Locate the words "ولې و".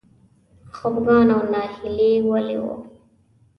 2.27-2.65